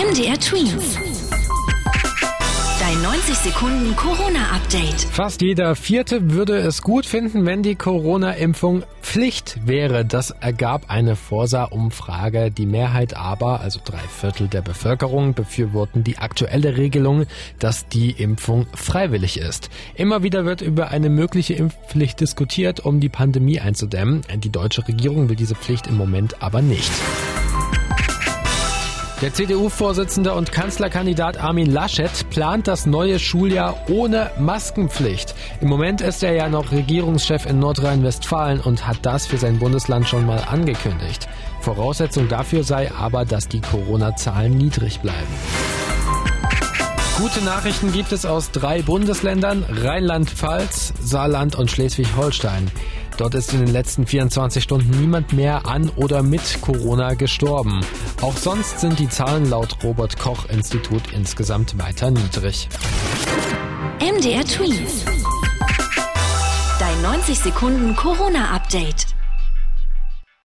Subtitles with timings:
[0.00, 0.98] MDR Twins.
[2.80, 5.02] Dein 90 Sekunden Corona-Update.
[5.12, 10.06] Fast jeder Vierte würde es gut finden, wenn die Corona-Impfung Pflicht wäre.
[10.06, 12.50] Das ergab eine Forsa-Umfrage.
[12.50, 17.26] Die Mehrheit aber, also drei Viertel der Bevölkerung, befürworten die aktuelle Regelung,
[17.58, 19.68] dass die Impfung freiwillig ist.
[19.94, 24.22] Immer wieder wird über eine mögliche Impfpflicht diskutiert, um die Pandemie einzudämmen.
[24.38, 26.90] Die deutsche Regierung will diese Pflicht im Moment aber nicht.
[29.20, 35.34] Der CDU-Vorsitzende und Kanzlerkandidat Armin Laschet plant das neue Schuljahr ohne Maskenpflicht.
[35.60, 40.08] Im Moment ist er ja noch Regierungschef in Nordrhein-Westfalen und hat das für sein Bundesland
[40.08, 41.28] schon mal angekündigt.
[41.60, 45.28] Voraussetzung dafür sei aber, dass die Corona-Zahlen niedrig bleiben.
[47.20, 52.70] Gute Nachrichten gibt es aus drei Bundesländern, Rheinland-Pfalz, Saarland und Schleswig-Holstein.
[53.18, 57.84] Dort ist in den letzten 24 Stunden niemand mehr an oder mit Corona gestorben.
[58.22, 62.70] Auch sonst sind die Zahlen laut Robert Koch Institut insgesamt weiter niedrig.
[64.00, 64.88] MDR Tweet.
[66.78, 69.08] Dein 90 Sekunden Corona-Update.